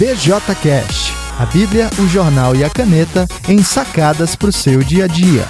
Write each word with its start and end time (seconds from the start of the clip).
BJCast, 0.00 1.12
a 1.38 1.44
Bíblia, 1.44 1.90
o 1.98 2.08
jornal 2.08 2.56
e 2.56 2.64
a 2.64 2.70
caneta 2.70 3.28
em 3.46 3.62
sacadas 3.62 4.34
para 4.34 4.48
o 4.48 4.52
seu 4.52 4.82
dia 4.82 5.04
a 5.04 5.06
dia. 5.06 5.44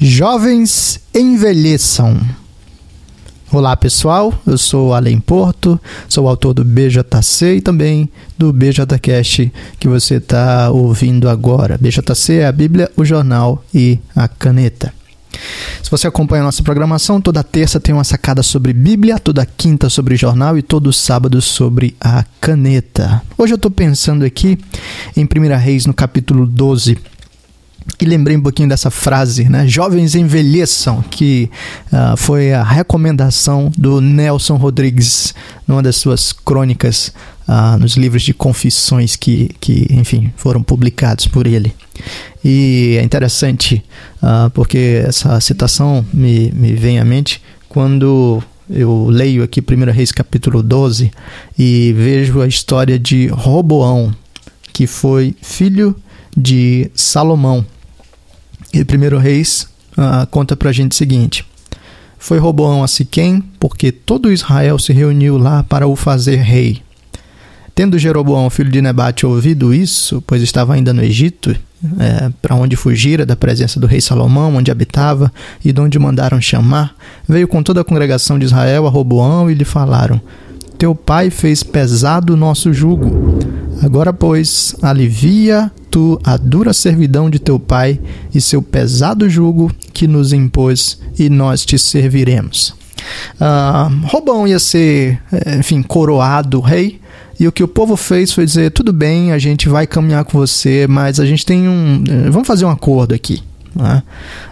Jovens 0.00 0.98
envelheçam. 1.14 2.20
Olá 3.52 3.76
pessoal, 3.76 4.34
eu 4.44 4.58
sou 4.58 4.92
Além 4.92 5.20
Porto, 5.20 5.80
sou 6.08 6.26
autor 6.26 6.54
do 6.54 6.64
BJC 6.64 7.58
e 7.58 7.60
também 7.60 8.10
do 8.36 8.52
BJCast 8.52 9.52
que 9.78 9.86
você 9.86 10.16
está 10.16 10.72
ouvindo 10.72 11.28
agora. 11.28 11.78
BJC 11.78 12.38
é 12.38 12.46
a 12.46 12.52
Bíblia, 12.52 12.90
o 12.96 13.04
jornal 13.04 13.64
e 13.72 13.96
a 14.16 14.26
caneta. 14.26 14.92
Se 15.82 15.90
você 15.90 16.06
acompanha 16.06 16.42
a 16.42 16.46
nossa 16.46 16.62
programação, 16.62 17.20
toda 17.20 17.42
terça 17.42 17.80
tem 17.80 17.94
uma 17.94 18.04
sacada 18.04 18.42
sobre 18.42 18.72
Bíblia, 18.72 19.18
toda 19.18 19.46
quinta 19.46 19.88
sobre 19.88 20.16
jornal 20.16 20.56
e 20.56 20.62
todo 20.62 20.92
sábado 20.92 21.40
sobre 21.42 21.96
a 22.00 22.24
caneta. 22.40 23.22
Hoje 23.36 23.52
eu 23.52 23.56
estou 23.56 23.70
pensando 23.70 24.24
aqui 24.24 24.58
em 25.16 25.24
1 25.24 25.58
Reis, 25.58 25.86
no 25.86 25.94
capítulo 25.94 26.46
12. 26.46 26.98
E 28.00 28.04
lembrei 28.04 28.36
um 28.36 28.42
pouquinho 28.42 28.68
dessa 28.68 28.90
frase, 28.90 29.48
né? 29.48 29.66
Jovens 29.66 30.14
envelheçam, 30.14 31.02
que 31.02 31.50
uh, 31.92 32.16
foi 32.16 32.52
a 32.52 32.62
recomendação 32.62 33.70
do 33.76 34.00
Nelson 34.00 34.56
Rodrigues 34.56 35.34
numa 35.66 35.82
das 35.82 35.96
suas 35.96 36.32
crônicas 36.32 37.12
uh, 37.48 37.78
nos 37.78 37.96
livros 37.96 38.22
de 38.22 38.34
confissões 38.34 39.16
que, 39.16 39.50
que, 39.60 39.86
enfim, 39.90 40.32
foram 40.36 40.62
publicados 40.62 41.26
por 41.26 41.46
ele. 41.46 41.74
E 42.44 42.96
é 42.98 43.04
interessante 43.04 43.82
uh, 44.22 44.50
porque 44.50 45.02
essa 45.06 45.40
citação 45.40 46.04
me, 46.12 46.50
me 46.52 46.72
vem 46.74 46.98
à 46.98 47.04
mente 47.04 47.40
quando 47.68 48.42
eu 48.68 49.06
leio 49.08 49.42
aqui 49.42 49.60
1 49.60 49.90
Reis 49.92 50.12
capítulo 50.12 50.62
12 50.62 51.10
e 51.58 51.92
vejo 51.96 52.40
a 52.40 52.46
história 52.46 52.98
de 52.98 53.28
Roboão, 53.28 54.14
que 54.72 54.86
foi 54.86 55.34
filho 55.40 55.94
de 56.36 56.90
Salomão. 56.94 57.64
E 58.72 58.80
1 58.80 59.18
Reis 59.18 59.68
uh, 59.98 60.26
conta 60.30 60.56
pra 60.56 60.72
gente 60.72 60.92
o 60.92 60.94
seguinte: 60.94 61.44
Foi 62.18 62.38
Roboão 62.38 62.82
a 62.82 62.88
Siquém, 62.88 63.42
porque 63.60 63.92
todo 63.92 64.32
Israel 64.32 64.78
se 64.78 64.92
reuniu 64.92 65.36
lá 65.36 65.62
para 65.62 65.86
o 65.86 65.94
fazer 65.94 66.36
rei. 66.36 66.80
Tendo 67.74 67.98
Jeroboão, 67.98 68.50
filho 68.50 68.70
de 68.70 68.82
Nebate, 68.82 69.24
ouvido 69.24 69.72
isso, 69.72 70.22
pois 70.26 70.42
estava 70.42 70.74
ainda 70.74 70.92
no 70.92 71.02
Egito, 71.02 71.56
é, 71.98 72.30
para 72.40 72.54
onde 72.54 72.76
fugira 72.76 73.24
da 73.24 73.34
presença 73.34 73.80
do 73.80 73.86
rei 73.86 74.00
Salomão, 74.00 74.56
onde 74.56 74.70
habitava 74.70 75.32
e 75.64 75.72
de 75.72 75.80
onde 75.80 75.98
mandaram 75.98 76.40
chamar, 76.40 76.94
veio 77.26 77.48
com 77.48 77.62
toda 77.62 77.80
a 77.80 77.84
congregação 77.84 78.38
de 78.38 78.44
Israel 78.44 78.86
a 78.86 78.90
Roboão 78.90 79.50
e 79.50 79.54
lhe 79.54 79.64
falaram: 79.64 80.20
Teu 80.78 80.94
pai 80.94 81.30
fez 81.30 81.62
pesado 81.62 82.34
o 82.34 82.36
nosso 82.36 82.72
jugo. 82.72 83.38
Agora, 83.82 84.12
pois, 84.12 84.76
alivia 84.80 85.70
tu 85.92 86.18
a 86.24 86.38
dura 86.38 86.72
servidão 86.72 87.28
de 87.28 87.38
teu 87.38 87.60
pai 87.60 88.00
e 88.34 88.40
seu 88.40 88.62
pesado 88.62 89.28
jugo 89.28 89.70
que 89.92 90.08
nos 90.08 90.32
impôs, 90.32 90.98
e 91.18 91.28
nós 91.28 91.64
te 91.64 91.78
serviremos. 91.78 92.74
Uh, 93.34 94.06
Robão 94.06 94.48
ia 94.48 94.58
ser, 94.58 95.20
é, 95.30 95.56
enfim, 95.56 95.82
coroado 95.82 96.60
rei, 96.60 96.98
e 97.38 97.46
o 97.46 97.52
que 97.52 97.62
o 97.62 97.68
povo 97.68 97.96
fez 97.96 98.32
foi 98.32 98.46
dizer: 98.46 98.70
tudo 98.70 98.92
bem, 98.92 99.32
a 99.32 99.38
gente 99.38 99.68
vai 99.68 99.86
caminhar 99.86 100.24
com 100.24 100.38
você, 100.38 100.86
mas 100.88 101.20
a 101.20 101.26
gente 101.26 101.44
tem 101.44 101.68
um. 101.68 102.02
Eh, 102.08 102.30
vamos 102.30 102.46
fazer 102.46 102.64
um 102.64 102.70
acordo 102.70 103.14
aqui. 103.14 103.42
Né? 103.74 104.02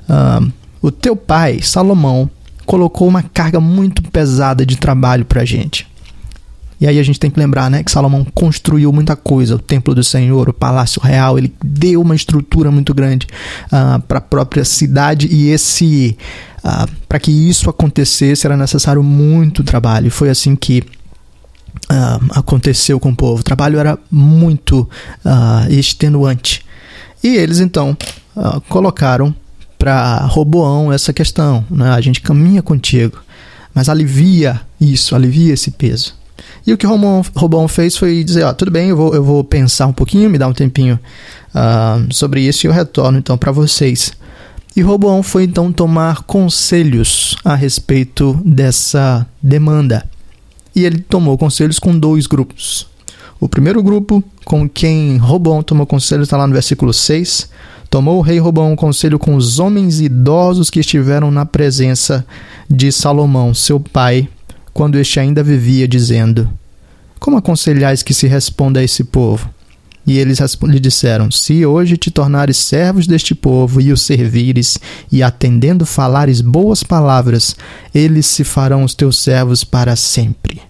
Uh, 0.09 0.53
o 0.83 0.91
teu 0.91 1.15
pai, 1.15 1.61
Salomão, 1.63 2.29
colocou 2.67 3.07
uma 3.07 3.23
carga 3.23 3.61
muito 3.61 4.03
pesada 4.03 4.67
de 4.67 4.77
trabalho 4.77 5.25
para 5.25 5.43
a 5.43 5.45
gente. 5.45 5.87
E 6.81 6.87
aí 6.87 6.99
a 6.99 7.03
gente 7.03 7.21
tem 7.21 7.31
que 7.31 7.39
lembrar, 7.39 7.71
né, 7.71 7.85
que 7.85 7.91
Salomão 7.91 8.25
construiu 8.35 8.91
muita 8.91 9.15
coisa, 9.15 9.57
o 9.57 9.59
templo 9.59 9.95
do 9.95 10.03
Senhor, 10.03 10.49
o 10.49 10.53
palácio 10.53 11.01
real, 11.03 11.37
ele 11.37 11.53
deu 11.63 12.01
uma 12.01 12.15
estrutura 12.15 12.71
muito 12.71 12.95
grande 12.95 13.27
uh, 13.27 13.69
ah, 13.71 14.03
para 14.09 14.19
a 14.19 14.23
própria 14.23 14.65
cidade 14.65 15.29
e 15.31 15.51
esse 15.51 16.17
uh, 16.65 16.91
para 17.07 17.21
que 17.21 17.31
isso 17.31 17.69
acontecesse 17.69 18.47
era 18.47 18.57
necessário 18.57 19.03
muito 19.03 19.63
trabalho. 19.63 20.07
E 20.07 20.11
foi 20.11 20.31
assim 20.31 20.57
que 20.57 20.83
uh, 21.91 22.27
aconteceu 22.31 22.99
com 22.99 23.11
o 23.11 23.17
povo. 23.17 23.41
O 23.41 23.45
trabalho 23.45 23.79
era 23.79 23.99
muito 24.11 24.89
extenuante. 25.69 26.65
E 27.23 27.37
eles 27.37 27.61
então 27.61 27.95
colocaram 28.71 29.35
para 29.79 30.25
Roboão 30.27 30.91
essa 30.91 31.13
questão: 31.13 31.63
né? 31.71 31.91
a 31.91 32.01
gente 32.01 32.23
caminha 32.23 32.63
contigo, 32.63 33.19
mas 33.75 33.91
alivia 33.91 34.63
isso, 34.81 35.15
alivia 35.15 35.53
esse 35.53 35.71
peso. 35.71 36.20
E 36.67 36.73
o 36.73 36.79
que 36.79 36.87
Roboão, 36.87 37.23
Roboão 37.35 37.69
fez 37.69 37.97
foi 37.97 38.23
dizer: 38.25 38.45
ó, 38.45 38.53
tudo 38.53 38.71
bem, 38.71 38.89
eu 38.89 38.97
vou, 38.97 39.15
eu 39.15 39.23
vou 39.23 39.45
pensar 39.45 39.87
um 39.87 39.93
pouquinho, 39.93 40.31
me 40.31 40.39
dar 40.39 40.49
um 40.49 40.53
tempinho 40.53 40.99
sobre 42.11 42.43
isso 42.43 42.67
e 42.67 42.69
eu 42.69 42.73
retorno 42.73 43.19
então 43.19 43.37
para 43.37 43.51
vocês. 43.53 44.13
E 44.77 44.83
Roboão 44.83 45.23
foi 45.23 45.45
então 45.45 45.73
tomar 45.73 46.23
conselhos 46.23 47.37
a 47.45 47.55
respeito 47.57 48.41
dessa 48.45 49.27
demanda 49.43 50.05
e 50.75 50.85
ele 50.85 51.01
tomou 51.01 51.37
conselhos 51.37 51.79
com 51.79 51.99
dois 51.99 52.27
grupos. 52.27 52.87
O 53.41 53.49
primeiro 53.49 53.83
grupo, 53.83 54.23
com 54.45 54.69
quem 54.69 55.17
Robão 55.17 55.63
tomou 55.63 55.87
conselho, 55.87 56.23
está 56.23 56.37
lá 56.37 56.47
no 56.47 56.53
versículo 56.53 56.93
6. 56.93 57.49
Tomou 57.89 58.19
o 58.19 58.21
rei 58.21 58.39
Robão 58.39 58.77
conselho 58.77 59.19
com 59.19 59.35
os 59.35 59.59
homens 59.59 60.01
idosos 60.01 60.71
que 60.71 60.79
estiveram 60.79 61.31
na 61.31 61.47
presença 61.47 62.25
de 62.69 62.93
Salomão, 62.93 63.53
seu 63.53 63.81
pai, 63.81 64.29
quando 64.73 64.99
este 64.99 65.21
ainda 65.21 65.43
vivia, 65.43 65.87
dizendo: 65.87 66.51
Como 67.19 67.37
aconselhais 67.37 68.03
que 68.03 68.15
se 68.15 68.27
responda 68.27 68.81
a 68.81 68.83
esse 68.83 69.05
povo? 69.05 69.49
E 70.07 70.19
eles 70.19 70.39
lhe 70.65 70.81
disseram: 70.81 71.31
Se 71.31 71.65
hoje 71.65 71.97
te 71.97 72.11
tornares 72.11 72.57
servos 72.57 73.07
deste 73.07 73.35
povo 73.35 73.81
e 73.81 73.93
o 73.93 73.97
servires, 73.97 74.79
e 75.13 75.23
atendendo 75.23 75.85
falares 75.85 76.41
boas 76.41 76.83
palavras, 76.83 77.55
eles 77.95 78.27
se 78.27 78.43
farão 78.43 78.83
os 78.83 78.95
teus 78.95 79.19
servos 79.19 79.63
para 79.63 79.95
sempre. 79.97 80.61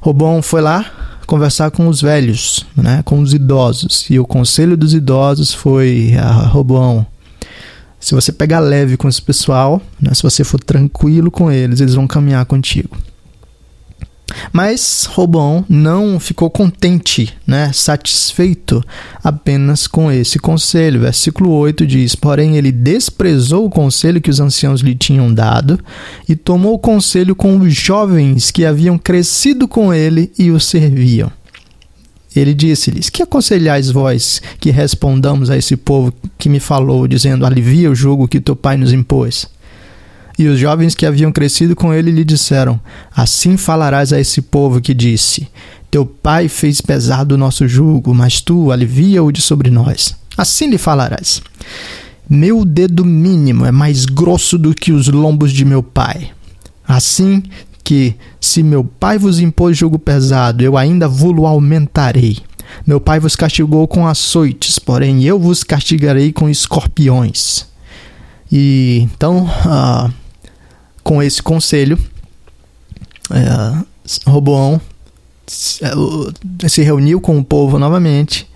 Robão 0.00 0.40
foi 0.42 0.60
lá 0.60 0.90
conversar 1.26 1.70
com 1.70 1.88
os 1.88 2.02
velhos, 2.02 2.66
né, 2.76 3.02
com 3.04 3.18
os 3.18 3.32
idosos, 3.32 4.06
e 4.10 4.18
o 4.18 4.26
conselho 4.26 4.76
dos 4.76 4.94
idosos 4.94 5.52
foi: 5.52 6.14
ah, 6.18 6.46
Robão, 6.46 7.06
se 7.98 8.14
você 8.14 8.30
pegar 8.30 8.60
leve 8.60 8.96
com 8.96 9.08
esse 9.08 9.20
pessoal, 9.20 9.80
né, 10.00 10.12
se 10.14 10.22
você 10.22 10.44
for 10.44 10.60
tranquilo 10.62 11.30
com 11.30 11.50
eles, 11.50 11.80
eles 11.80 11.94
vão 11.94 12.06
caminhar 12.06 12.44
contigo. 12.46 12.96
Mas 14.52 15.08
Robão 15.10 15.64
não 15.68 16.18
ficou 16.18 16.50
contente, 16.50 17.32
né, 17.46 17.70
satisfeito 17.72 18.82
apenas 19.22 19.86
com 19.86 20.10
esse 20.10 20.38
conselho. 20.38 21.00
Versículo 21.00 21.50
8 21.50 21.86
diz: 21.86 22.14
Porém, 22.14 22.56
ele 22.56 22.72
desprezou 22.72 23.66
o 23.66 23.70
conselho 23.70 24.20
que 24.20 24.30
os 24.30 24.40
anciãos 24.40 24.80
lhe 24.80 24.94
tinham 24.94 25.32
dado 25.32 25.78
e 26.28 26.36
tomou 26.36 26.78
conselho 26.78 27.34
com 27.34 27.58
os 27.58 27.74
jovens 27.74 28.50
que 28.50 28.64
haviam 28.64 28.98
crescido 28.98 29.66
com 29.66 29.92
ele 29.92 30.32
e 30.38 30.50
o 30.50 30.60
serviam. 30.60 31.30
Ele 32.34 32.52
disse-lhes: 32.52 33.08
Que 33.08 33.22
aconselhais 33.22 33.90
vós 33.90 34.42
que 34.58 34.70
respondamos 34.70 35.50
a 35.50 35.56
esse 35.56 35.76
povo 35.76 36.12
que 36.36 36.48
me 36.48 36.58
falou, 36.58 37.06
dizendo: 37.06 37.46
Alivia 37.46 37.90
o 37.90 37.94
jugo 37.94 38.26
que 38.26 38.40
teu 38.40 38.56
pai 38.56 38.76
nos 38.76 38.92
impôs? 38.92 39.46
E 40.38 40.48
os 40.48 40.58
jovens 40.58 40.94
que 40.94 41.06
haviam 41.06 41.30
crescido 41.30 41.76
com 41.76 41.92
ele 41.92 42.10
lhe 42.10 42.24
disseram: 42.24 42.80
Assim 43.14 43.56
falarás 43.56 44.12
a 44.12 44.20
esse 44.20 44.42
povo 44.42 44.80
que 44.80 44.92
disse: 44.92 45.48
Teu 45.90 46.04
pai 46.04 46.48
fez 46.48 46.80
pesado 46.80 47.34
o 47.34 47.38
nosso 47.38 47.68
jugo, 47.68 48.14
mas 48.14 48.40
tu 48.40 48.72
alivia-o 48.72 49.30
de 49.30 49.40
sobre 49.40 49.70
nós. 49.70 50.16
Assim 50.36 50.68
lhe 50.68 50.78
falarás: 50.78 51.40
Meu 52.28 52.64
dedo 52.64 53.04
mínimo 53.04 53.64
é 53.64 53.70
mais 53.70 54.04
grosso 54.04 54.58
do 54.58 54.74
que 54.74 54.92
os 54.92 55.08
lombos 55.08 55.52
de 55.52 55.64
meu 55.64 55.82
pai. 55.82 56.30
Assim 56.86 57.42
que, 57.84 58.16
se 58.40 58.62
meu 58.62 58.82
pai 58.82 59.18
vos 59.18 59.38
impôs 59.38 59.76
jugo 59.76 59.98
pesado, 59.98 60.64
eu 60.64 60.76
ainda 60.76 61.06
vos 61.06 61.36
aumentarei. 61.44 62.38
Meu 62.86 63.00
pai 63.00 63.20
vos 63.20 63.36
castigou 63.36 63.86
com 63.86 64.06
açoites, 64.06 64.78
porém 64.78 65.22
eu 65.22 65.38
vos 65.38 65.62
castigarei 65.62 66.32
com 66.32 66.48
escorpiões. 66.48 67.66
E 68.50 69.00
então, 69.02 69.44
uh, 69.44 70.12
com 71.04 71.22
esse 71.22 71.42
conselho, 71.42 71.98
é, 73.30 73.84
Roboão 74.26 74.80
é, 76.62 76.68
se 76.68 76.82
reuniu 76.82 77.20
com 77.20 77.38
o 77.38 77.44
povo 77.44 77.78
novamente 77.78 78.48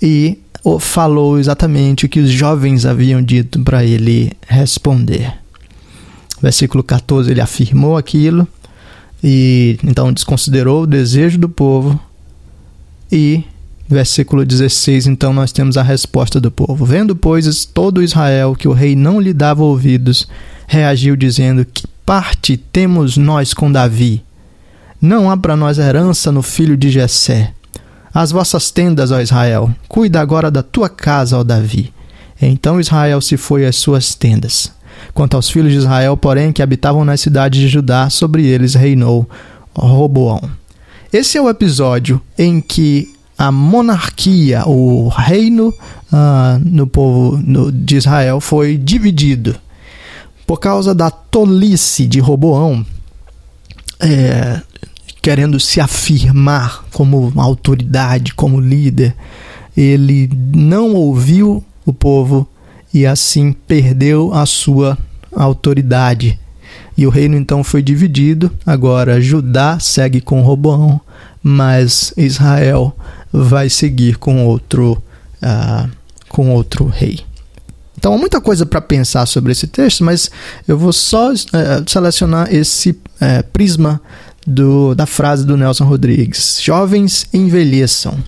e 0.00 0.38
falou 0.80 1.38
exatamente 1.38 2.06
o 2.06 2.08
que 2.08 2.20
os 2.20 2.30
jovens 2.30 2.86
haviam 2.86 3.22
dito 3.22 3.60
para 3.60 3.84
ele 3.84 4.32
responder. 4.48 5.34
Versículo 6.40 6.82
14, 6.82 7.30
ele 7.30 7.40
afirmou 7.40 7.96
aquilo 7.98 8.48
e 9.22 9.78
então 9.84 10.12
desconsiderou 10.12 10.82
o 10.82 10.86
desejo 10.86 11.38
do 11.38 11.48
povo 11.48 12.00
e 13.12 13.44
versículo 13.88 14.44
16, 14.44 15.06
então 15.06 15.32
nós 15.32 15.52
temos 15.52 15.76
a 15.76 15.82
resposta 15.82 16.40
do 16.40 16.50
povo. 16.50 16.86
Vendo, 16.86 17.14
pois, 17.14 17.64
todo 17.66 18.02
Israel 18.02 18.54
que 18.54 18.66
o 18.66 18.72
rei 18.72 18.96
não 18.96 19.20
lhe 19.20 19.34
dava 19.34 19.62
ouvidos, 19.62 20.26
reagiu 20.74 21.16
dizendo: 21.16 21.64
Que 21.64 21.86
parte 22.04 22.56
temos 22.56 23.16
nós 23.16 23.54
com 23.54 23.70
Davi? 23.70 24.24
Não 25.00 25.30
há 25.30 25.36
para 25.36 25.56
nós 25.56 25.78
herança 25.78 26.32
no 26.32 26.42
filho 26.42 26.76
de 26.76 26.90
Jessé. 26.90 27.52
As 28.12 28.30
vossas 28.30 28.70
tendas, 28.70 29.10
ó 29.10 29.20
Israel, 29.20 29.72
cuida 29.88 30.20
agora 30.20 30.50
da 30.50 30.62
tua 30.62 30.88
casa, 30.88 31.38
ó 31.38 31.44
Davi. 31.44 31.92
Então 32.40 32.80
Israel 32.80 33.20
se 33.20 33.36
foi 33.36 33.64
às 33.64 33.76
suas 33.76 34.14
tendas. 34.14 34.72
Quanto 35.12 35.34
aos 35.34 35.50
filhos 35.50 35.72
de 35.72 35.78
Israel, 35.78 36.16
porém, 36.16 36.52
que 36.52 36.62
habitavam 36.62 37.04
nas 37.04 37.20
cidades 37.20 37.60
de 37.60 37.68
Judá, 37.68 38.08
sobre 38.10 38.46
eles 38.46 38.74
reinou 38.74 39.28
Roboão. 39.74 40.40
Esse 41.12 41.38
é 41.38 41.42
o 41.42 41.48
episódio 41.48 42.20
em 42.38 42.60
que 42.60 43.12
a 43.36 43.50
monarquia, 43.50 44.66
o 44.66 45.08
reino 45.08 45.68
uh, 45.68 46.58
no 46.64 46.86
povo 46.86 47.36
no, 47.44 47.70
de 47.70 47.96
Israel 47.96 48.40
foi 48.40 48.76
dividido. 48.76 49.56
Por 50.46 50.58
causa 50.58 50.94
da 50.94 51.10
tolice 51.10 52.06
de 52.06 52.20
Roboão, 52.20 52.84
é, 54.00 54.60
querendo 55.22 55.58
se 55.58 55.80
afirmar 55.80 56.84
como 56.92 57.32
autoridade, 57.36 58.34
como 58.34 58.60
líder, 58.60 59.14
ele 59.76 60.30
não 60.54 60.94
ouviu 60.94 61.64
o 61.86 61.92
povo 61.92 62.46
e 62.92 63.06
assim 63.06 63.52
perdeu 63.52 64.32
a 64.34 64.46
sua 64.46 64.98
autoridade. 65.34 66.38
E 66.96 67.06
o 67.06 67.10
reino 67.10 67.36
então 67.36 67.64
foi 67.64 67.82
dividido. 67.82 68.50
Agora 68.64 69.20
Judá 69.20 69.78
segue 69.78 70.20
com 70.20 70.42
Roboão, 70.42 71.00
mas 71.42 72.12
Israel 72.16 72.94
vai 73.32 73.68
seguir 73.68 74.16
com 74.16 74.46
outro, 74.46 75.02
uh, 75.42 75.90
com 76.28 76.50
outro 76.50 76.86
rei. 76.86 77.20
Então 78.04 78.12
há 78.12 78.18
muita 78.18 78.38
coisa 78.38 78.66
para 78.66 78.82
pensar 78.82 79.24
sobre 79.24 79.52
esse 79.52 79.66
texto, 79.66 80.04
mas 80.04 80.30
eu 80.68 80.76
vou 80.76 80.92
só 80.92 81.32
uh, 81.32 81.36
selecionar 81.86 82.54
esse 82.54 82.90
uh, 82.90 83.42
prisma 83.50 83.98
do, 84.46 84.94
da 84.94 85.06
frase 85.06 85.46
do 85.46 85.56
Nelson 85.56 85.86
Rodrigues: 85.86 86.60
Jovens 86.62 87.26
envelheçam. 87.32 88.22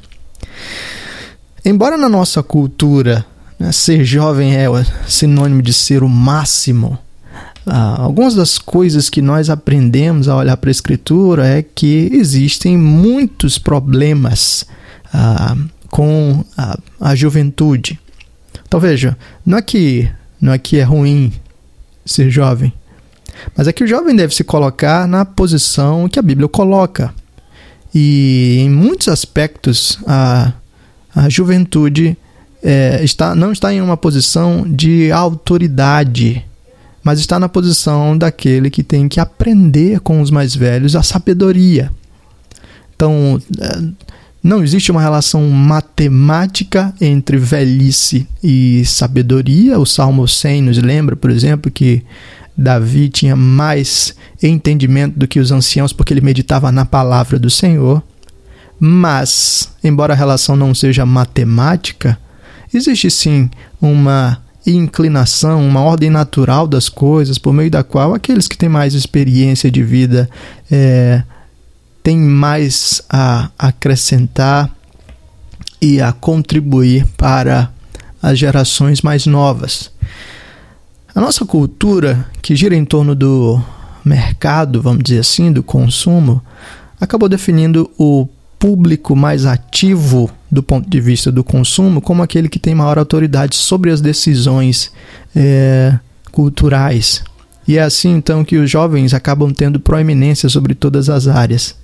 Embora 1.62 1.98
na 1.98 2.08
nossa 2.08 2.42
cultura 2.42 3.22
né, 3.58 3.70
ser 3.70 4.02
jovem 4.02 4.56
é 4.56 4.66
sinônimo 5.06 5.60
de 5.60 5.74
ser 5.74 6.02
o 6.02 6.08
máximo, 6.08 6.98
ah, 7.66 7.96
algumas 7.98 8.34
das 8.34 8.56
coisas 8.56 9.10
que 9.10 9.20
nós 9.20 9.50
aprendemos 9.50 10.26
a 10.26 10.36
olhar 10.36 10.56
para 10.56 10.70
a 10.70 10.72
Escritura 10.72 11.46
é 11.46 11.62
que 11.62 12.08
existem 12.14 12.78
muitos 12.78 13.58
problemas 13.58 14.64
ah, 15.12 15.54
com 15.90 16.42
a, 16.56 16.78
a 16.98 17.14
juventude. 17.14 18.00
Então 18.66 18.80
veja, 18.80 19.16
não 19.44 19.58
é 19.58 19.62
que 19.62 20.10
não 20.40 20.52
é 20.52 20.58
que 20.58 20.78
é 20.78 20.82
ruim 20.82 21.32
ser 22.04 22.30
jovem, 22.30 22.72
mas 23.56 23.66
é 23.66 23.72
que 23.72 23.84
o 23.84 23.86
jovem 23.86 24.14
deve 24.14 24.34
se 24.34 24.44
colocar 24.44 25.06
na 25.06 25.24
posição 25.24 26.08
que 26.08 26.18
a 26.18 26.22
Bíblia 26.22 26.48
coloca. 26.48 27.14
E 27.94 28.58
em 28.60 28.68
muitos 28.68 29.08
aspectos 29.08 29.98
a, 30.06 30.52
a 31.14 31.28
juventude 31.28 32.16
é, 32.62 33.02
está, 33.02 33.34
não 33.34 33.52
está 33.52 33.72
em 33.72 33.80
uma 33.80 33.96
posição 33.96 34.64
de 34.68 35.10
autoridade, 35.12 36.44
mas 37.02 37.20
está 37.20 37.38
na 37.38 37.48
posição 37.48 38.18
daquele 38.18 38.68
que 38.68 38.82
tem 38.82 39.08
que 39.08 39.20
aprender 39.20 40.00
com 40.00 40.20
os 40.20 40.30
mais 40.30 40.54
velhos 40.54 40.96
a 40.96 41.02
sabedoria. 41.02 41.90
Então, 42.94 43.40
é, 43.60 44.05
não 44.46 44.62
existe 44.62 44.92
uma 44.92 45.00
relação 45.00 45.50
matemática 45.50 46.94
entre 47.00 47.36
velhice 47.36 48.28
e 48.40 48.84
sabedoria. 48.84 49.76
O 49.76 49.84
Salmo 49.84 50.28
100 50.28 50.62
nos 50.62 50.78
lembra, 50.78 51.16
por 51.16 51.32
exemplo, 51.32 51.68
que 51.68 52.04
Davi 52.56 53.08
tinha 53.08 53.34
mais 53.34 54.14
entendimento 54.40 55.18
do 55.18 55.26
que 55.26 55.40
os 55.40 55.50
anciãos 55.50 55.92
porque 55.92 56.14
ele 56.14 56.20
meditava 56.20 56.70
na 56.70 56.84
palavra 56.86 57.40
do 57.40 57.50
Senhor. 57.50 58.00
Mas, 58.78 59.68
embora 59.82 60.12
a 60.12 60.16
relação 60.16 60.54
não 60.54 60.72
seja 60.72 61.04
matemática, 61.04 62.16
existe 62.72 63.10
sim 63.10 63.50
uma 63.82 64.40
inclinação, 64.64 65.66
uma 65.66 65.80
ordem 65.80 66.08
natural 66.08 66.68
das 66.68 66.88
coisas, 66.88 67.36
por 67.36 67.52
meio 67.52 67.70
da 67.70 67.82
qual 67.82 68.14
aqueles 68.14 68.46
que 68.46 68.56
têm 68.56 68.68
mais 68.68 68.94
experiência 68.94 69.72
de 69.72 69.82
vida 69.82 70.30
é, 70.70 71.24
têm 72.06 72.18
mais 72.18 73.02
a 73.10 73.50
acrescentar 73.58 74.70
e 75.82 76.00
a 76.00 76.12
contribuir 76.12 77.04
para 77.16 77.68
as 78.22 78.38
gerações 78.38 79.02
mais 79.02 79.26
novas. 79.26 79.90
A 81.12 81.20
nossa 81.20 81.44
cultura, 81.44 82.24
que 82.40 82.54
gira 82.54 82.76
em 82.76 82.84
torno 82.84 83.12
do 83.12 83.60
mercado, 84.04 84.80
vamos 84.80 85.02
dizer 85.02 85.18
assim, 85.18 85.50
do 85.50 85.64
consumo, 85.64 86.40
acabou 87.00 87.28
definindo 87.28 87.90
o 87.98 88.28
público 88.56 89.16
mais 89.16 89.44
ativo 89.44 90.30
do 90.48 90.62
ponto 90.62 90.88
de 90.88 91.00
vista 91.00 91.32
do 91.32 91.42
consumo 91.42 92.00
como 92.00 92.22
aquele 92.22 92.48
que 92.48 92.60
tem 92.60 92.72
maior 92.72 93.00
autoridade 93.00 93.56
sobre 93.56 93.90
as 93.90 94.00
decisões 94.00 94.92
é, 95.34 95.98
culturais. 96.30 97.24
E 97.66 97.78
é 97.78 97.82
assim 97.82 98.14
então 98.14 98.44
que 98.44 98.58
os 98.58 98.70
jovens 98.70 99.12
acabam 99.12 99.52
tendo 99.52 99.80
proeminência 99.80 100.48
sobre 100.48 100.72
todas 100.72 101.10
as 101.10 101.26
áreas. 101.26 101.74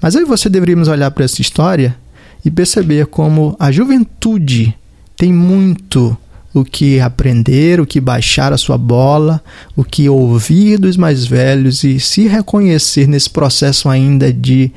Mas 0.00 0.16
aí 0.16 0.24
você 0.24 0.48
deveríamos 0.48 0.88
olhar 0.88 1.10
para 1.10 1.24
essa 1.24 1.40
história 1.40 1.96
e 2.44 2.50
perceber 2.50 3.06
como 3.06 3.56
a 3.58 3.72
juventude 3.72 4.74
tem 5.16 5.32
muito 5.32 6.16
o 6.52 6.64
que 6.64 7.00
aprender, 7.00 7.80
o 7.80 7.86
que 7.86 8.00
baixar 8.00 8.52
a 8.52 8.58
sua 8.58 8.78
bola, 8.78 9.42
o 9.74 9.82
que 9.82 10.08
ouvir 10.08 10.78
dos 10.78 10.96
mais 10.96 11.26
velhos 11.26 11.82
e 11.82 11.98
se 11.98 12.28
reconhecer 12.28 13.08
nesse 13.08 13.28
processo 13.28 13.88
ainda 13.88 14.32
de 14.32 14.70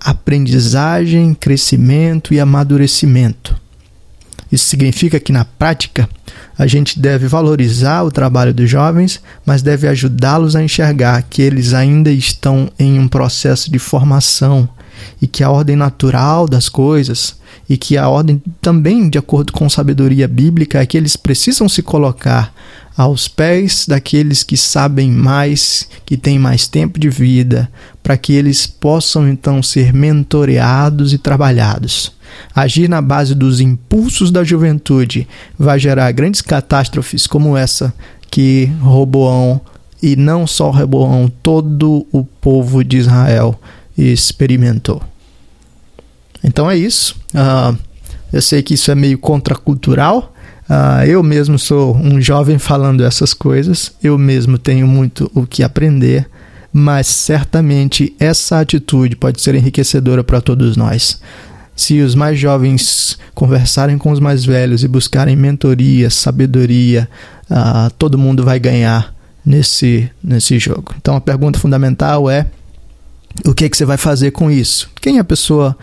aprendizagem, 0.00 1.34
crescimento 1.34 2.32
e 2.32 2.40
amadurecimento. 2.40 3.54
Isso 4.50 4.64
significa 4.64 5.20
que 5.20 5.30
na 5.30 5.44
prática 5.44 6.08
a 6.60 6.66
gente 6.66 7.00
deve 7.00 7.26
valorizar 7.26 8.02
o 8.02 8.10
trabalho 8.10 8.52
dos 8.52 8.68
jovens, 8.68 9.18
mas 9.46 9.62
deve 9.62 9.88
ajudá-los 9.88 10.54
a 10.54 10.62
enxergar 10.62 11.22
que 11.22 11.40
eles 11.40 11.72
ainda 11.72 12.12
estão 12.12 12.70
em 12.78 12.98
um 13.00 13.08
processo 13.08 13.72
de 13.72 13.78
formação 13.78 14.68
e 15.22 15.26
que 15.26 15.42
a 15.42 15.48
ordem 15.48 15.74
natural 15.74 16.46
das 16.46 16.68
coisas 16.68 17.34
e 17.66 17.78
que 17.78 17.96
a 17.96 18.06
ordem 18.10 18.42
também, 18.60 19.08
de 19.08 19.16
acordo 19.16 19.54
com 19.54 19.70
sabedoria 19.70 20.28
bíblica, 20.28 20.80
é 20.82 20.84
que 20.84 20.98
eles 20.98 21.16
precisam 21.16 21.66
se 21.66 21.80
colocar 21.80 22.52
aos 22.94 23.26
pés 23.26 23.86
daqueles 23.88 24.42
que 24.42 24.58
sabem 24.58 25.10
mais, 25.10 25.88
que 26.04 26.18
têm 26.18 26.38
mais 26.38 26.66
tempo 26.66 27.00
de 27.00 27.08
vida, 27.08 27.70
para 28.02 28.18
que 28.18 28.34
eles 28.34 28.66
possam 28.66 29.26
então 29.26 29.62
ser 29.62 29.94
mentoreados 29.94 31.14
e 31.14 31.16
trabalhados. 31.16 32.12
Agir 32.54 32.88
na 32.88 33.00
base 33.00 33.34
dos 33.34 33.60
impulsos 33.60 34.30
da 34.30 34.44
juventude 34.44 35.26
vai 35.58 35.78
gerar 35.78 36.10
grandes 36.12 36.40
catástrofes 36.40 37.26
como 37.26 37.56
essa 37.56 37.92
que 38.30 38.66
Roboão 38.80 39.60
e 40.02 40.16
não 40.16 40.46
só 40.46 40.70
Roboão, 40.70 41.30
todo 41.42 42.06
o 42.10 42.24
povo 42.24 42.82
de 42.82 42.96
Israel 42.96 43.60
experimentou. 43.96 45.02
Então 46.42 46.70
é 46.70 46.76
isso. 46.76 47.16
Uh, 47.34 47.76
eu 48.32 48.40
sei 48.40 48.62
que 48.62 48.74
isso 48.74 48.90
é 48.90 48.94
meio 48.94 49.18
contracultural. 49.18 50.34
Uh, 50.68 51.04
eu 51.04 51.22
mesmo 51.22 51.58
sou 51.58 51.96
um 51.96 52.20
jovem 52.20 52.58
falando 52.58 53.04
essas 53.04 53.34
coisas. 53.34 53.92
Eu 54.02 54.16
mesmo 54.16 54.56
tenho 54.56 54.86
muito 54.86 55.30
o 55.34 55.46
que 55.46 55.62
aprender. 55.62 56.28
Mas 56.72 57.08
certamente 57.08 58.14
essa 58.18 58.60
atitude 58.60 59.16
pode 59.16 59.40
ser 59.40 59.54
enriquecedora 59.54 60.22
para 60.22 60.40
todos 60.40 60.76
nós. 60.76 61.20
Se 61.80 62.02
os 62.02 62.14
mais 62.14 62.38
jovens 62.38 63.18
conversarem 63.34 63.96
com 63.96 64.10
os 64.10 64.20
mais 64.20 64.44
velhos 64.44 64.84
e 64.84 64.88
buscarem 64.88 65.34
mentoria, 65.34 66.10
sabedoria, 66.10 67.08
uh, 67.50 67.90
todo 67.96 68.18
mundo 68.18 68.44
vai 68.44 68.60
ganhar 68.60 69.14
nesse, 69.42 70.10
nesse 70.22 70.58
jogo. 70.58 70.94
Então 70.98 71.16
a 71.16 71.22
pergunta 71.22 71.58
fundamental 71.58 72.28
é: 72.28 72.44
o 73.46 73.54
que, 73.54 73.64
é 73.64 73.68
que 73.70 73.78
você 73.78 73.86
vai 73.86 73.96
fazer 73.96 74.30
com 74.30 74.50
isso? 74.50 74.90
Quem 75.00 75.16
é 75.16 75.20
a 75.20 75.24
pessoa 75.24 75.74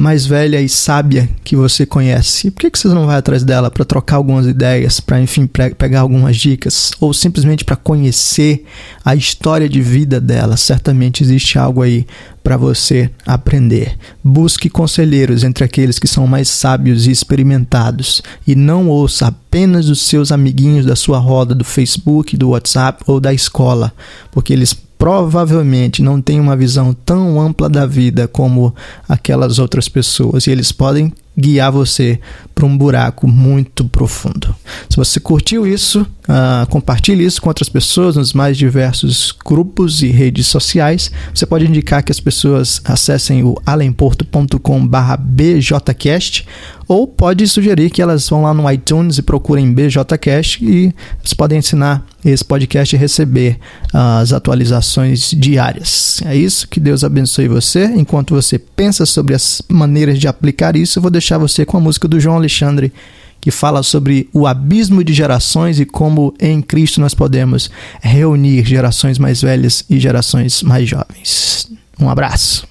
mais 0.00 0.24
velha 0.24 0.60
e 0.60 0.68
sábia 0.68 1.28
que 1.44 1.54
você 1.54 1.84
conhece. 1.84 2.50
Por 2.50 2.62
que, 2.62 2.70
que 2.70 2.78
você 2.78 2.88
não 2.88 3.06
vai 3.06 3.18
atrás 3.18 3.44
dela 3.44 3.70
para 3.70 3.84
trocar 3.84 4.16
algumas 4.16 4.46
ideias, 4.46 4.98
para 4.98 5.20
enfim 5.20 5.46
pegar 5.46 6.00
algumas 6.00 6.36
dicas 6.36 6.92
ou 6.98 7.12
simplesmente 7.12 7.64
para 7.64 7.76
conhecer 7.76 8.64
a 9.04 9.14
história 9.14 9.68
de 9.68 9.82
vida 9.82 10.20
dela? 10.20 10.56
Certamente 10.56 11.22
existe 11.22 11.58
algo 11.58 11.82
aí 11.82 12.06
para 12.42 12.56
você 12.56 13.10
aprender. 13.26 13.96
Busque 14.24 14.70
conselheiros 14.70 15.44
entre 15.44 15.64
aqueles 15.64 15.98
que 15.98 16.08
são 16.08 16.26
mais 16.26 16.48
sábios 16.48 17.06
e 17.06 17.10
experimentados 17.10 18.22
e 18.46 18.54
não 18.54 18.88
ouça 18.88 19.26
apenas 19.26 19.88
os 19.88 20.00
seus 20.00 20.32
amiguinhos 20.32 20.86
da 20.86 20.96
sua 20.96 21.18
roda 21.18 21.54
do 21.54 21.64
Facebook, 21.64 22.36
do 22.36 22.50
WhatsApp 22.50 23.04
ou 23.06 23.20
da 23.20 23.34
escola, 23.34 23.92
porque 24.32 24.52
eles 24.52 24.74
provavelmente 25.00 26.00
não 26.02 26.20
têm 26.20 26.38
uma 26.38 26.54
visão 26.54 26.92
tão 26.92 27.40
ampla 27.40 27.70
da 27.70 27.86
vida 27.86 28.28
como 28.28 28.74
aquelas 29.08 29.58
outras 29.58 29.88
pessoas 29.88 30.46
e 30.46 30.50
eles 30.50 30.72
podem 30.72 31.10
guiar 31.38 31.72
você 31.72 32.20
para 32.54 32.66
um 32.66 32.76
buraco 32.76 33.26
muito 33.26 33.82
profundo. 33.86 34.54
Se 34.90 34.98
você 34.98 35.18
curtiu 35.18 35.66
isso, 35.66 36.02
uh, 36.02 36.66
compartilhe 36.68 37.24
isso 37.24 37.40
com 37.40 37.48
outras 37.48 37.70
pessoas 37.70 38.16
nos 38.16 38.34
mais 38.34 38.58
diversos 38.58 39.32
grupos 39.32 40.02
e 40.02 40.08
redes 40.08 40.48
sociais. 40.48 41.10
Você 41.34 41.46
pode 41.46 41.66
indicar 41.66 42.02
que 42.02 42.12
as 42.12 42.20
pessoas 42.20 42.82
acessem 42.84 43.42
o 43.42 43.56
alemporto.com/bjcast 43.64 46.46
ou 46.90 47.06
pode 47.06 47.46
sugerir 47.46 47.88
que 47.88 48.02
elas 48.02 48.28
vão 48.28 48.42
lá 48.42 48.52
no 48.52 48.68
iTunes 48.68 49.16
e 49.16 49.22
procurem 49.22 49.72
BJCast 49.72 50.64
e 50.64 50.92
eles 51.20 51.32
podem 51.34 51.60
ensinar 51.60 52.04
esse 52.24 52.44
podcast 52.44 52.96
e 52.96 52.98
receber 52.98 53.60
uh, 53.94 54.18
as 54.20 54.32
atualizações 54.32 55.30
diárias. 55.30 56.20
É 56.26 56.34
isso, 56.34 56.66
que 56.66 56.80
Deus 56.80 57.04
abençoe 57.04 57.46
você. 57.46 57.84
Enquanto 57.84 58.34
você 58.34 58.58
pensa 58.58 59.06
sobre 59.06 59.36
as 59.36 59.62
maneiras 59.68 60.18
de 60.18 60.26
aplicar 60.26 60.74
isso, 60.74 60.98
eu 60.98 61.02
vou 61.02 61.12
deixar 61.12 61.38
você 61.38 61.64
com 61.64 61.76
a 61.76 61.80
música 61.80 62.08
do 62.08 62.18
João 62.18 62.34
Alexandre 62.34 62.92
que 63.40 63.52
fala 63.52 63.84
sobre 63.84 64.28
o 64.32 64.44
abismo 64.44 65.04
de 65.04 65.14
gerações 65.14 65.78
e 65.78 65.86
como 65.86 66.34
em 66.40 66.60
Cristo 66.60 67.00
nós 67.00 67.14
podemos 67.14 67.70
reunir 68.02 68.64
gerações 68.64 69.16
mais 69.16 69.42
velhas 69.42 69.84
e 69.88 70.00
gerações 70.00 70.60
mais 70.64 70.88
jovens. 70.88 71.70
Um 72.00 72.10
abraço. 72.10 72.66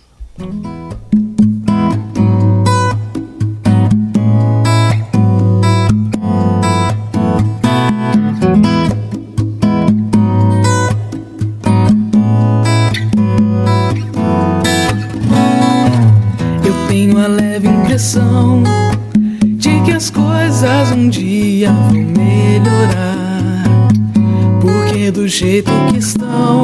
Jeito 25.60 25.72
que 25.92 25.98
estão, 25.98 26.64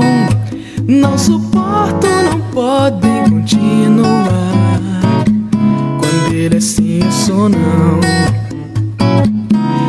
não 0.87 1.17
suportam, 1.17 2.23
não 2.23 2.39
podem 2.51 3.29
continuar. 3.29 4.53
Quando 5.99 6.33
ele 6.33 6.57
é 6.57 6.61
sim, 6.61 6.99
eu 7.03 7.11
sou 7.11 7.49
não. 7.49 7.99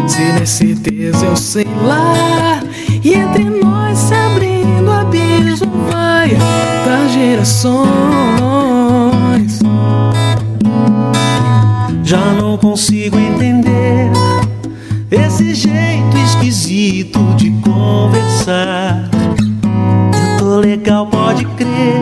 Se 0.09 0.21
não 0.21 0.37
é 0.39 0.47
certeza, 0.47 1.25
eu 1.25 1.37
sei 1.37 1.67
lá. 1.85 2.61
E 3.05 3.15
entre 3.15 3.45
nós 3.45 3.97
se 3.97 4.15
abrindo 4.15 4.91
abismo 4.91 5.71
vai 5.89 6.31
das 6.85 7.13
gerações. 7.13 7.87
Já 12.03 12.33
não 12.33 12.57
consigo 12.57 13.19
entender 13.19 14.11
esse 15.11 15.55
jeito 15.55 16.17
esquisito 16.25 16.66
de 16.93 17.51
conversar. 17.63 19.11
Eu 20.15 20.39
tô 20.39 20.57
legal, 20.61 21.07
pode 21.09 21.45
crer. 21.45 22.01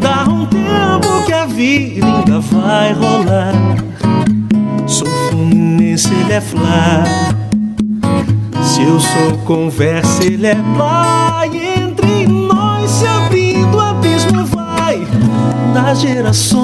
Dá 0.00 0.30
um 0.30 0.46
tempo 0.46 1.26
que 1.26 1.32
a 1.32 1.44
vida 1.44 2.06
ainda 2.06 2.38
vai 2.38 2.92
rolar. 2.92 3.52
Sou 4.86 5.08
fluminense, 5.28 6.08
ele 6.14 6.34
é 6.34 6.40
flá. 6.40 7.04
Se 8.62 8.82
eu 8.82 9.00
sou 9.00 9.38
conversa, 9.44 10.24
ele 10.24 10.46
é 10.46 10.56
pai. 10.78 11.50
Entre 11.76 12.28
nós 12.28 12.88
se 12.88 13.06
abrindo, 13.06 13.80
abismo 13.80 14.44
vai 14.46 15.04
das 15.74 16.00
gerações. 16.00 16.54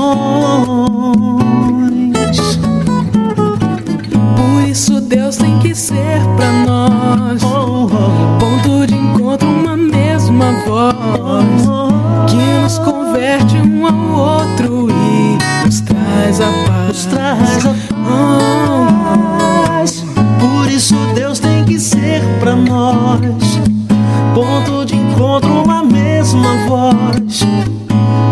isso 4.71 5.00
Deus 5.00 5.37
tem 5.37 5.59
que 5.59 5.75
ser 5.75 6.21
pra 6.37 6.52
nós. 6.64 6.80
Ponto 8.38 8.87
de 8.87 8.95
encontro, 8.95 9.49
uma 9.49 9.76
mesma 9.76 10.52
voz 10.64 10.97
que 12.29 12.37
nos 12.37 12.79
converte 12.79 13.57
um 13.57 13.87
ao 13.87 14.38
outro 14.38 14.88
e 14.90 15.38
nos 15.67 15.81
traz 15.81 16.40
a 16.40 16.52
paz. 16.67 16.88
Nos 16.88 17.05
traz 17.07 17.67
a 17.67 17.75
paz. 19.67 20.05
Por 20.38 20.71
isso 20.71 20.95
Deus 21.14 21.38
tem 21.40 21.64
que 21.64 21.79
ser 21.81 22.23
pra 22.38 22.55
nós. 22.55 23.61
Ponto 24.35 24.85
de 24.85 24.95
encontro, 24.95 25.62
uma 25.64 25.83
mesma 25.83 26.57
voz 26.69 27.40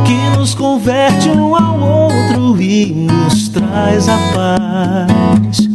que 0.04 0.38
nos 0.38 0.54
converte 0.54 1.30
um 1.30 1.56
ao 1.56 1.80
outro 1.80 2.61
e 2.62 2.92
nos 2.92 3.49
traz 3.49 4.08
a 4.08 4.18
paz 4.35 5.68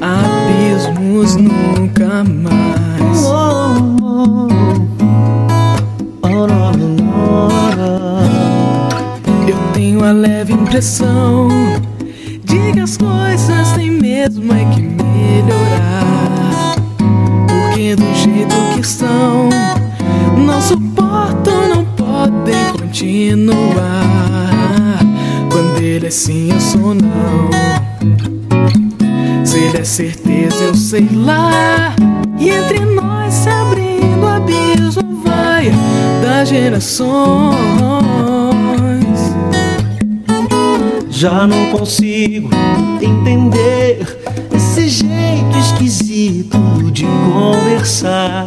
abismos 0.00 1.36
nunca 1.36 1.57
que 10.80 12.80
as 12.80 12.96
coisas 12.96 13.72
têm 13.74 13.90
mesmo 13.90 14.52
é 14.52 14.64
que 14.72 14.80
melhorar. 14.80 16.76
Porque 17.48 17.96
do 17.96 18.14
jeito 18.14 18.54
que 18.72 18.80
estão, 18.80 19.48
não 20.36 20.62
suportam, 20.62 21.68
não 21.68 21.84
podem 21.84 22.54
continuar. 22.80 25.00
Quando 25.50 25.82
ele 25.82 26.06
é 26.06 26.10
sim, 26.10 26.52
eu 26.52 26.60
sou 26.60 26.94
não. 26.94 27.50
Se 29.44 29.58
ele 29.58 29.78
é 29.78 29.84
certeza, 29.84 30.62
eu 30.62 30.76
sei 30.76 31.08
lá. 31.12 31.96
E 32.38 32.50
entre 32.50 32.84
nós 32.84 33.34
se 33.34 33.48
abrindo 33.48 34.24
abismo 34.24 35.22
vai 35.24 35.72
das 36.22 36.48
gerações. 36.48 38.17
Já 41.20 41.48
não 41.48 41.72
consigo 41.72 42.48
entender 43.02 44.20
esse 44.54 44.88
jeito 44.88 45.58
esquisito 45.58 46.56
de 46.92 47.04
conversar. 47.04 48.46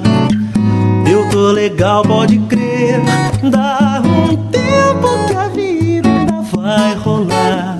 Eu 1.05 1.29
tô 1.29 1.51
legal, 1.51 2.01
pode 2.01 2.39
crer. 2.47 3.01
Dá 3.43 4.01
um 4.05 4.37
tempo 4.47 5.27
que 5.27 5.33
a 5.35 5.49
vida 5.49 6.07
ainda 6.07 6.41
vai 6.43 6.95
rolar. 6.95 7.77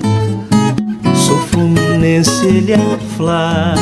Sou 1.14 1.38
fluminense, 1.38 2.46
ele 2.46 2.72
é 2.72 2.98
flá. 3.16 3.74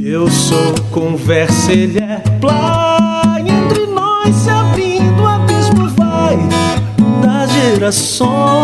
Eu 0.00 0.30
sou 0.30 0.74
conversa, 0.92 1.72
ele 1.72 1.98
é 1.98 2.22
plá. 2.40 3.34
Entre 3.40 3.84
nós 3.88 4.32
se 4.32 4.48
abrindo, 4.48 5.26
abismo 5.26 5.88
vai 5.88 6.38
das 7.20 7.50
gerações. 7.52 8.63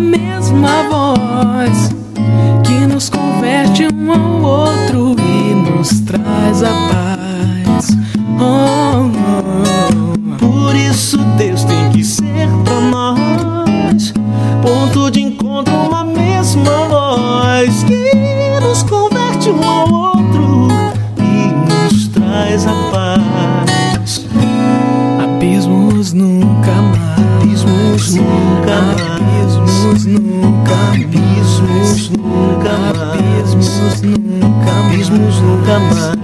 Mesma 0.00 0.88
voz 0.90 1.90
que 2.64 2.86
nos 2.86 3.08
converte 3.08 3.86
um 3.92 4.12
ao 4.12 4.42
outro 4.42 5.16
e 5.18 5.54
nos 5.54 6.00
traz 6.00 6.62
a 6.62 6.70
paz. 6.70 7.88
Oh, 8.40 9.10
oh. 9.38 10.36
Por 10.38 10.74
isso 10.74 11.18
Deus 11.36 11.64
tem 11.64 11.90
que 11.90 12.02
ser 12.02 12.48
pra 12.64 12.80
nós 12.80 14.14
ponto 14.62 15.10
de 15.10 15.20
Abismos 30.00 30.06
nunca. 30.06 30.72
Abismos 30.92 32.10
nunca. 32.10 32.72
Abismos 33.12 34.02
nunca. 34.02 34.78
Abismos 34.86 35.40
nunca 35.40 35.78
mais. 35.78 36.19